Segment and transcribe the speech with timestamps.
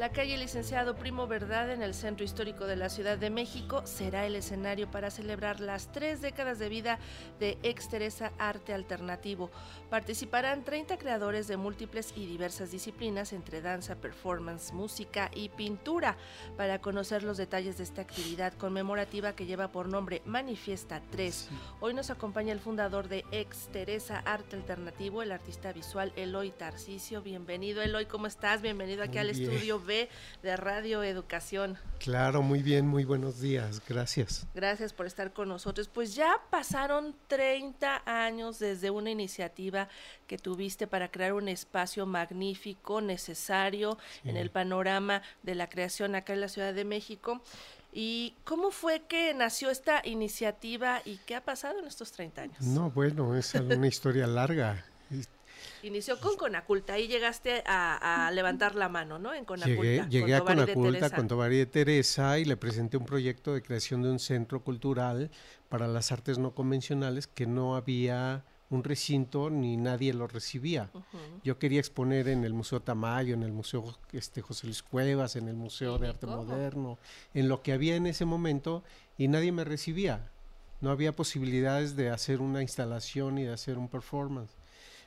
[0.00, 4.24] La calle Licenciado Primo Verdad en el centro histórico de la Ciudad de México será
[4.24, 6.98] el escenario para celebrar las tres décadas de vida
[7.38, 9.50] de Ex Teresa Arte Alternativo.
[9.90, 16.16] Participarán 30 creadores de múltiples y diversas disciplinas entre danza, performance, música y pintura.
[16.56, 21.92] Para conocer los detalles de esta actividad conmemorativa que lleva por nombre Manifiesta 3, hoy
[21.92, 27.20] nos acompaña el fundador de Ex Teresa Arte Alternativo, el artista visual Eloy Tarcicio.
[27.20, 28.62] Bienvenido Eloy, ¿cómo estás?
[28.62, 31.76] Bienvenido aquí al estudio de Radio Educación.
[31.98, 34.46] Claro, muy bien, muy buenos días, gracias.
[34.54, 35.88] Gracias por estar con nosotros.
[35.88, 39.88] Pues ya pasaron 30 años desde una iniciativa
[40.28, 46.34] que tuviste para crear un espacio magnífico, necesario en el panorama de la creación acá
[46.34, 47.42] en la Ciudad de México.
[47.92, 52.60] ¿Y cómo fue que nació esta iniciativa y qué ha pasado en estos 30 años?
[52.60, 54.84] No, bueno, es una historia larga.
[55.82, 59.34] Inició con Conaculta, ahí llegaste a, levantar la mano, ¿no?
[59.34, 60.08] En Conaculta.
[60.08, 64.10] Llegué, a Conaculta con Tobar de Teresa y le presenté un proyecto de creación de
[64.10, 65.30] un centro cultural
[65.68, 70.90] para las artes no convencionales que no había un recinto ni nadie lo recibía.
[71.42, 75.48] Yo quería exponer en el Museo Tamayo, en el Museo este, José Luis Cuevas, en
[75.48, 76.98] el Museo de Arte Moderno,
[77.34, 78.84] en lo que había en ese momento
[79.18, 80.30] y nadie me recibía.
[80.80, 84.59] No había posibilidades de hacer una instalación y de hacer un performance.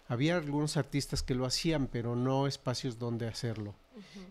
[0.07, 3.75] Había algunos artistas que lo hacían, pero no espacios donde hacerlo.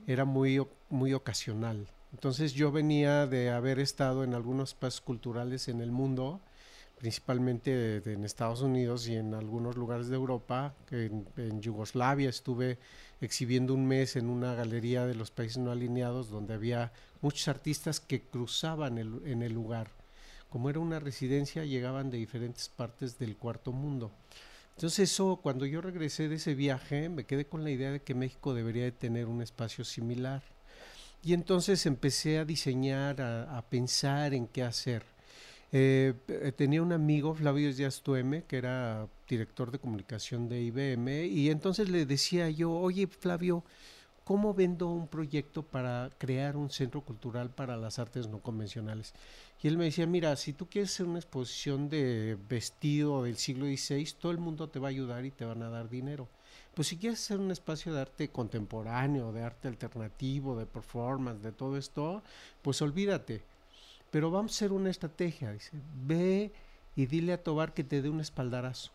[0.06, 1.89] Era muy, muy ocasional.
[2.12, 6.41] Entonces yo venía de haber estado en algunos espacios culturales en el mundo,
[6.98, 10.75] principalmente en Estados Unidos y en algunos lugares de Europa.
[10.91, 12.78] En, en, Yugoslavia estuve
[13.20, 17.98] exhibiendo un mes en una galería de los países no alineados donde había muchos artistas
[17.98, 19.89] que cruzaban el, en el lugar.
[20.50, 24.12] Como era una residencia, llegaban de diferentes partes del cuarto mundo.
[24.77, 28.15] Entonces eso, cuando yo regresé de ese viaje, me quedé con la idea de que
[28.15, 30.42] México debería de tener un espacio similar.
[31.23, 35.05] Y entonces empecé a diseñar, a, pensar en qué hacer.
[35.70, 36.15] Eh,
[36.56, 41.89] tenía un amigo, Flavio Díaz Tueme, que era director de comunicación de IBM, y entonces
[41.89, 43.65] le decía yo, oye Flavio,
[44.25, 49.15] ¿Cómo vendo un proyecto para crear un centro cultural para las artes no convencionales?
[49.62, 53.67] Y él me decía, mira, si tú quieres hacer una exposición de vestido del siglo
[53.67, 56.28] XVI, todo el mundo te va a ayudar y te van a dar dinero.
[56.75, 61.53] Pues si quieres hacer un espacio de arte contemporáneo, de arte alternativo, de performance, de
[61.53, 62.22] todo esto,
[62.61, 63.43] pues olvídate.
[64.11, 65.71] Pero vamos a hacer una estrategia, dice,
[66.06, 66.53] ve
[66.97, 68.91] y dile a Tobar que te dé un espaldarazo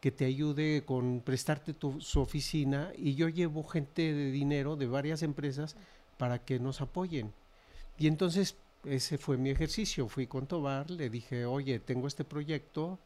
[0.00, 5.22] que te ayude con prestarte su oficina y yo llevo gente de dinero de varias
[5.22, 5.76] empresas
[6.16, 7.32] para que nos apoyen.
[7.98, 12.98] Y entonces ese fue mi ejercicio, fui con Tobar, le dije, oye, tengo este proyecto,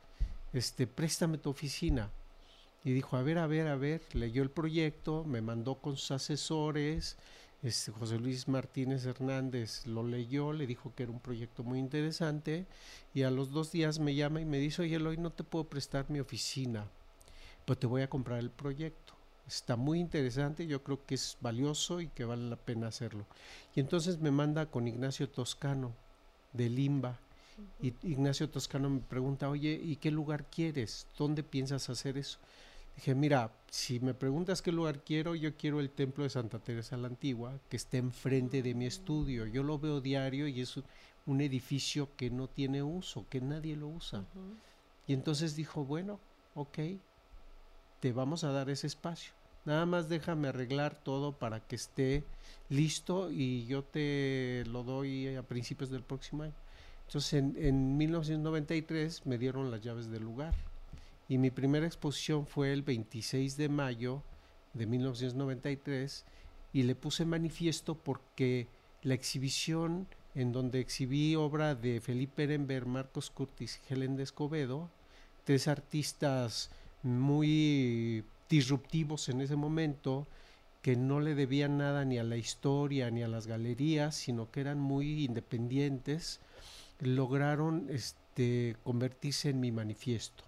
[0.52, 2.10] este, préstame tu oficina.
[2.84, 6.10] Y dijo, a ver, a ver, a ver, leyó el proyecto, me mandó con sus
[6.12, 7.16] asesores,
[7.62, 12.66] este, José Luis Martínez Hernández lo leyó, le dijo que era un proyecto muy interesante
[13.14, 15.64] y a los dos días me llama y me dice, oye, hoy no te puedo
[15.64, 16.86] prestar mi oficina,
[17.64, 19.14] pero te voy a comprar el proyecto.
[19.46, 23.26] Está muy interesante, yo creo que es valioso y que vale la pena hacerlo.
[23.74, 25.92] Y entonces me manda con Ignacio Toscano
[26.52, 27.18] de Limba.
[27.80, 31.06] Y Ignacio Toscano me pregunta, oye, ¿y qué lugar quieres?
[31.16, 32.38] ¿Dónde piensas hacer eso?
[32.96, 36.96] Dije, mira, si me preguntas qué lugar quiero, yo quiero el templo de Santa Teresa
[36.96, 39.46] la Antigua, que esté enfrente de mi estudio.
[39.46, 40.80] Yo lo veo diario y es
[41.26, 44.24] un edificio que no tiene uso, que nadie lo usa.
[45.06, 46.20] Y entonces dijo, bueno,
[46.54, 46.78] ok,
[48.04, 49.32] te vamos a dar ese espacio.
[49.64, 52.22] Nada más déjame arreglar todo para que esté
[52.68, 56.52] listo y yo te lo doy a principios del próximo año.
[57.06, 60.52] Entonces en, en 1993 me dieron las llaves del lugar
[61.30, 64.22] y mi primera exposición fue el 26 de mayo
[64.74, 66.26] de 1993
[66.74, 68.68] y le puse manifiesto porque
[69.00, 74.90] la exhibición en donde exhibí obra de Felipe Ehrenberg, Marcos Curtis Helen de Escobedo,
[75.46, 76.70] tres artistas
[77.04, 80.26] muy disruptivos en ese momento,
[80.82, 84.60] que no le debían nada ni a la historia ni a las galerías, sino que
[84.60, 86.40] eran muy independientes,
[87.00, 90.44] lograron este, convertirse en mi manifiesto.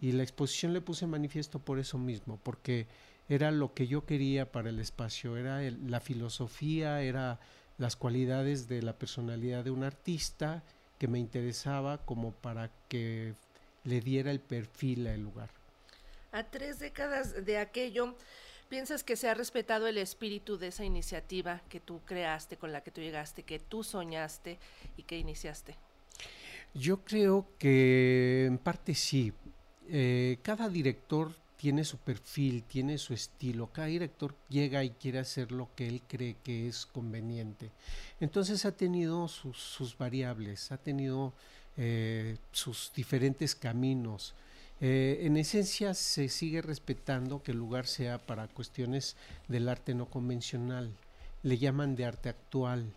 [0.00, 2.86] Y la exposición le puse manifiesto por eso mismo, porque
[3.28, 7.38] era lo que yo quería para el espacio, era la filosofía, era
[7.78, 10.64] las cualidades de la personalidad de un artista
[10.98, 13.34] que me interesaba como para que
[13.84, 15.59] le diera el perfil al lugar.
[16.32, 18.16] A tres décadas de aquello,
[18.68, 22.82] ¿piensas que se ha respetado el espíritu de esa iniciativa que tú creaste, con la
[22.82, 24.58] que tú llegaste, que tú soñaste
[24.96, 25.76] y que iniciaste?
[26.72, 29.32] Yo creo que en parte sí,
[29.88, 33.66] eh, cada director tiene su perfil, tiene su estilo.
[33.66, 37.70] Cada director llega y quiere hacer lo que él cree que es conveniente.
[38.18, 41.34] Entonces ha tenido sus, variables, ha tenido
[41.76, 44.34] eh, sus diferentes caminos.
[44.80, 49.16] Eh, en esencia se sigue respetando que el lugar sea para cuestiones
[49.48, 50.96] del arte no convencional.
[51.42, 52.94] Le llaman de arte actual.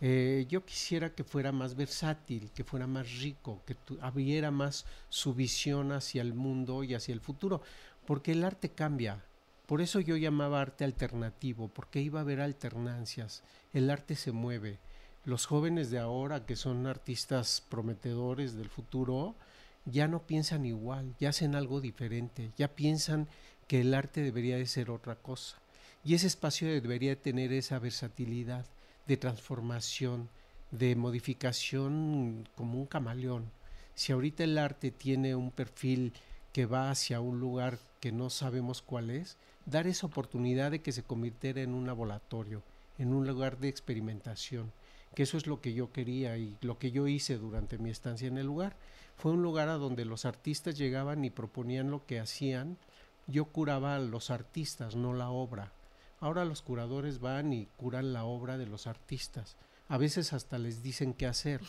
[0.00, 5.32] Eh, yo quisiera que fuera más versátil, que fuera más rico, que abriera más su
[5.34, 7.62] visión hacia el mundo y hacia el futuro
[8.06, 9.24] porque el arte cambia.
[9.66, 13.42] Por eso yo llamaba arte alternativo, porque iba a haber alternancias.
[13.72, 14.78] El arte se mueve.
[15.24, 19.36] Los jóvenes de ahora, que son artistas prometedores del futuro,
[19.84, 23.28] ya no piensan igual, ya hacen algo diferente, ya piensan
[23.66, 25.58] que el arte debería de ser otra cosa.
[26.04, 28.66] Y ese espacio debería tener esa versatilidad
[29.06, 30.28] de transformación,
[30.70, 33.50] de modificación como un camaleón.
[33.94, 36.12] Si ahorita el arte tiene un perfil
[36.52, 39.36] que va hacia un lugar que no sabemos cuál es,
[39.66, 42.62] dar esa oportunidad de que se convirtiera en un laboratorio,
[42.98, 44.72] en un lugar de experimentación,
[45.14, 48.28] que eso es lo que yo quería y lo que yo hice durante mi estancia
[48.28, 48.76] en el lugar.
[49.16, 52.78] Fue un lugar a donde los artistas llegaban y proponían lo que hacían.
[53.26, 55.72] Yo curaba a los artistas, no la obra.
[56.20, 59.56] Ahora los curadores van y curan la obra de los artistas
[59.88, 61.60] a veces hasta les dicen qué hacer.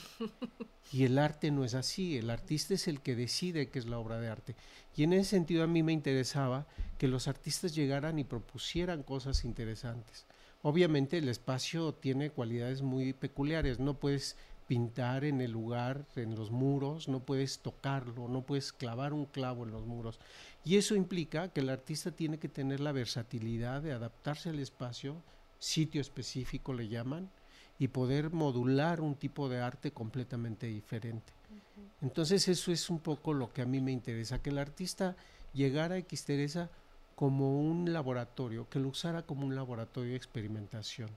[0.91, 3.97] Y el arte no es así, el artista es el que decide qué es la
[3.97, 4.55] obra de arte.
[4.95, 9.43] Y en ese sentido a mí me interesaba que los artistas llegaran y propusieran cosas
[9.45, 10.25] interesantes.
[10.67, 14.35] Obviamente el espacio tiene cualidades muy peculiares, no puedes
[14.65, 19.63] pintar en el lugar, en los muros, no puedes tocarlo, no puedes clavar un clavo
[19.65, 20.19] en los muros.
[20.63, 25.21] Y eso implica que el artista tiene que tener la versatilidad de adaptarse al espacio,
[25.59, 27.29] sitio específico le llaman,
[27.77, 31.31] y poder modular un tipo de arte completamente diferente.
[32.01, 35.15] Entonces eso es un poco lo que a mí me interesa, que el artista
[35.53, 36.71] llegara a Xteresa
[37.15, 41.09] como un laboratorio, que lo usara como un laboratorio de experimentación.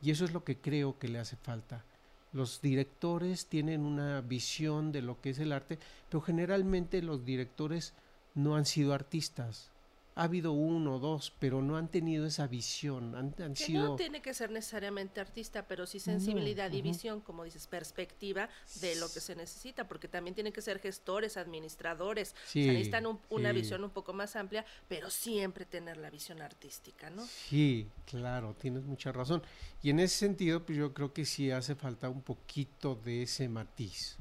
[0.00, 1.84] Y eso es lo que creo que le hace falta.
[2.32, 7.94] Los directores tienen una visión de lo que es el arte, pero generalmente los directores
[8.34, 9.71] no han sido artistas,
[10.14, 13.14] ha habido uno o dos, pero no han tenido esa visión.
[13.14, 13.88] Han, sido...
[13.88, 18.48] No tiene que ser necesariamente artista, pero sí sensibilidad y visión, como dices, perspectiva
[18.80, 22.34] de lo que se necesita, porque también tienen que ser gestores, administradores.
[22.46, 27.26] Sí, necesitan una visión un poco más amplia, pero siempre tener la visión artística, ¿no?
[27.26, 29.42] Sí, claro, tienes mucha razón.
[29.82, 33.48] Y en ese sentido, pues yo creo que sí hace falta un poquito de ese
[33.48, 34.18] matiz.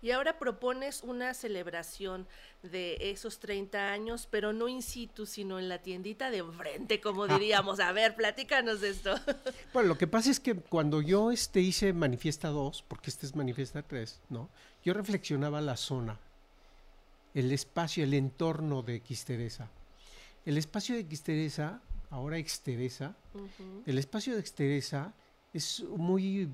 [0.00, 2.26] Y ahora propones una celebración
[2.62, 7.26] de esos 30 años, pero no in situ, sino en la tiendita de enfrente, como
[7.26, 7.80] diríamos.
[7.80, 9.14] A ver, platícanos de esto.
[9.72, 13.36] Bueno, lo que pasa es que cuando yo este hice Manifiesta 2, porque este es
[13.36, 14.48] Manifiesta 3, ¿no?
[14.84, 16.18] Yo reflexionaba la zona,
[17.34, 19.70] el espacio, el entorno de Xteresa.
[20.44, 23.14] El espacio de Xteresa, ahora Xteresa,
[23.86, 25.14] el espacio de Xteresa
[25.52, 26.48] es muy,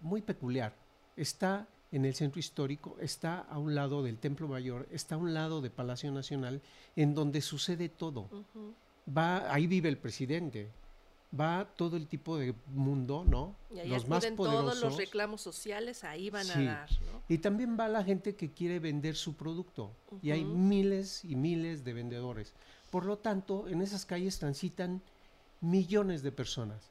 [0.00, 0.74] muy peculiar.
[1.16, 5.34] Está en el centro histórico, está a un lado del Templo Mayor, está a un
[5.34, 6.62] lado de Palacio Nacional,
[6.96, 8.28] en donde sucede todo.
[9.06, 10.70] Va, ahí vive el presidente,
[11.38, 13.54] va todo el tipo de mundo, ¿no?
[13.70, 14.80] Y los más poderosos.
[14.80, 17.22] todos los reclamos sociales, ahí van a dar, ¿no?
[17.28, 19.92] Y también va la gente que quiere vender su producto.
[20.22, 22.54] Y hay miles y miles de vendedores.
[22.90, 25.02] Por lo tanto, en esas calles transitan
[25.60, 26.90] millones de personas,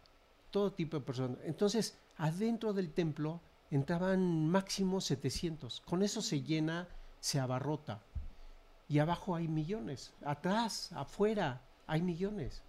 [0.51, 1.37] todo tipo de personas.
[1.43, 3.39] Entonces, adentro del templo
[3.71, 5.81] entraban máximo 700.
[5.81, 6.87] Con eso se llena,
[7.19, 8.03] se abarrota.
[8.87, 10.13] Y abajo hay millones.
[10.23, 12.61] Atrás, afuera, hay millones.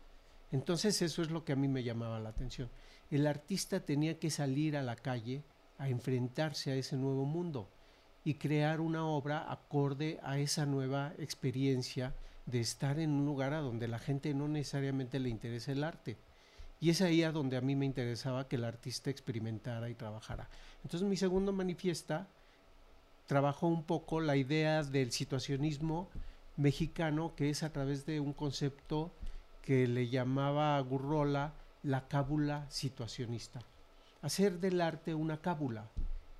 [0.52, 2.70] Entonces eso es lo que a mí me llamaba la atención.
[3.10, 5.42] El artista tenía que salir a la calle
[5.78, 7.68] a enfrentarse a ese nuevo mundo
[8.24, 12.14] y crear una obra acorde a esa nueva experiencia
[12.46, 16.18] de estar en un lugar a donde la gente no necesariamente le interesa el arte.
[16.82, 20.48] Y es ahí a donde a mí me interesaba que el artista experimentara y trabajara.
[20.82, 22.26] Entonces mi segundo manifiesta
[23.28, 26.08] trabajó un poco la idea del situacionismo
[26.56, 29.12] mexicano, que es a través de un concepto
[29.62, 31.52] que le llamaba Gurrola
[31.84, 33.60] la cábula situacionista.
[34.20, 35.86] Hacer del arte una cábula,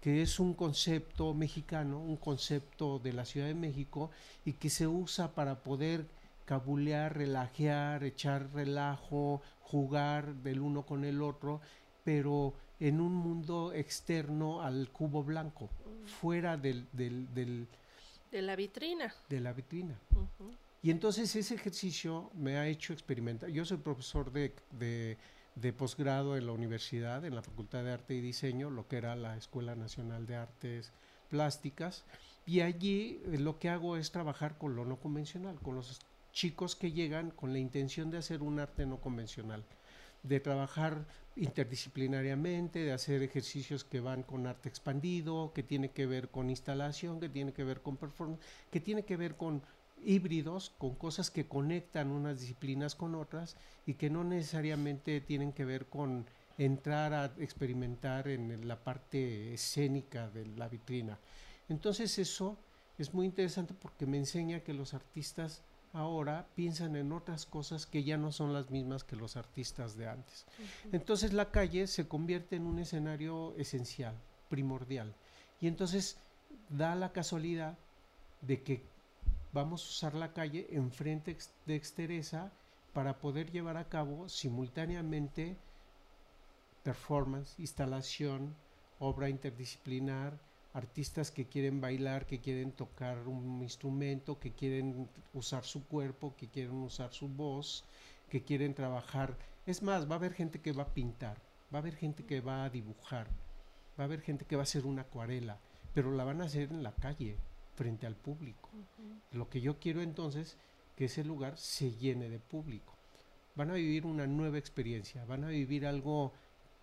[0.00, 4.10] que es un concepto mexicano, un concepto de la Ciudad de México
[4.44, 6.04] y que se usa para poder
[6.44, 11.60] cabulear, relajear, echar relajo, jugar del uno con el otro,
[12.04, 15.70] pero en un mundo externo al cubo blanco,
[16.04, 17.68] fuera del, del,
[18.32, 19.14] de la vitrina.
[19.28, 19.94] De la vitrina.
[20.82, 23.50] Y entonces ese ejercicio me ha hecho experimentar.
[23.50, 25.18] Yo soy profesor de, de,
[25.54, 29.14] de, posgrado en la universidad, en la Facultad de Arte y Diseño, lo que era
[29.16, 30.92] la Escuela Nacional de Artes
[31.28, 32.04] Plásticas.
[32.46, 36.00] Y allí eh, lo que hago es trabajar con lo no convencional, con los
[36.32, 39.64] chicos que llegan con la intención de hacer un arte no convencional,
[40.22, 46.28] de trabajar interdisciplinariamente, de hacer ejercicios que van con arte expandido, que tiene que ver
[46.28, 49.62] con instalación, que tiene que ver con performance, que tiene que ver con
[50.04, 55.64] híbridos, con cosas que conectan unas disciplinas con otras y que no necesariamente tienen que
[55.64, 56.26] ver con
[56.58, 61.18] entrar a experimentar en la parte escénica de la vitrina.
[61.68, 62.58] Entonces eso
[62.98, 65.62] es muy interesante porque me enseña que los artistas
[65.92, 70.08] ahora piensan en otras cosas que ya no son las mismas que los artistas de
[70.08, 70.46] antes.
[70.90, 74.14] Entonces la calle se convierte en un escenario esencial,
[74.48, 75.14] primordial.
[75.60, 76.16] Y entonces
[76.68, 77.76] da la casualidad
[78.40, 78.82] de que
[79.52, 82.50] vamos a usar la calle enfrente de Exteresa
[82.92, 85.56] para poder llevar a cabo simultáneamente
[86.82, 88.54] performance, instalación,
[88.98, 90.38] obra interdisciplinar,
[90.72, 96.48] artistas que quieren bailar, que quieren tocar un instrumento, que quieren usar su cuerpo, que
[96.48, 97.84] quieren usar su voz,
[98.30, 99.36] que quieren trabajar.
[99.66, 101.36] Es más, va a haber gente que va a pintar,
[101.72, 103.28] va a haber gente que va a dibujar,
[103.98, 105.58] va a haber gente que va a hacer una acuarela,
[105.92, 107.36] pero la van a hacer en la calle,
[107.74, 108.70] frente al público.
[109.30, 110.56] Lo que yo quiero entonces
[110.96, 112.94] que ese lugar se llene de público.
[113.54, 116.32] Van a vivir una nueva experiencia, van a vivir algo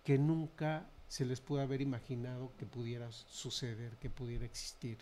[0.04, 4.96] que nunca se les pudo haber imaginado que pudiera suceder, que pudiera existir.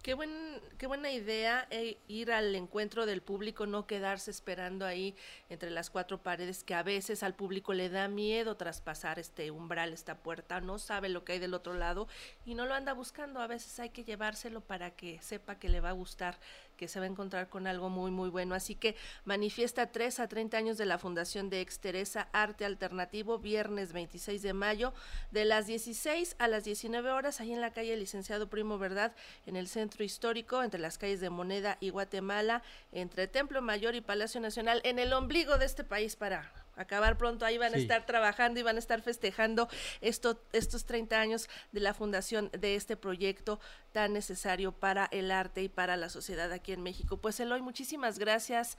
[0.00, 0.30] Qué, buen,
[0.78, 5.16] qué buena idea eh, ir al encuentro del público, no quedarse esperando ahí
[5.48, 9.92] entre las cuatro paredes, que a veces al público le da miedo traspasar este umbral,
[9.92, 12.06] esta puerta, no sabe lo que hay del otro lado
[12.46, 13.40] y no lo anda buscando.
[13.40, 16.38] A veces hay que llevárselo para que sepa que le va a gustar
[16.76, 18.54] que se va a encontrar con algo muy, muy bueno.
[18.54, 23.92] Así que manifiesta 3 a 30 años de la Fundación de Exteresa Arte Alternativo, viernes
[23.92, 24.92] 26 de mayo,
[25.30, 29.14] de las 16 a las 19 horas, ahí en la calle Licenciado Primo Verdad,
[29.46, 32.62] en el centro histórico, entre las calles de Moneda y Guatemala,
[32.92, 37.44] entre Templo Mayor y Palacio Nacional, en el ombligo de este país para acabar pronto,
[37.44, 39.68] ahí van a estar trabajando y van a estar festejando
[40.00, 43.60] esto, estos 30 años de la fundación de este proyecto
[43.92, 47.16] tan necesario para el arte y para la sociedad aquí en México.
[47.16, 48.78] Pues Eloy, muchísimas gracias.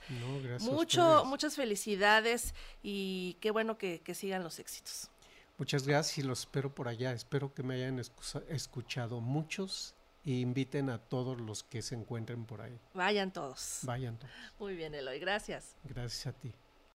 [0.60, 5.10] Mucho, muchas felicidades y qué bueno que, que sigan los éxitos.
[5.58, 7.12] Muchas gracias y los espero por allá.
[7.12, 8.00] Espero que me hayan
[8.48, 12.78] escuchado muchos e inviten a todos los que se encuentren por ahí.
[12.92, 13.78] Vayan todos.
[13.82, 14.32] Vayan todos.
[14.58, 15.18] Muy bien, Eloy.
[15.18, 15.76] Gracias.
[15.84, 16.52] Gracias a ti.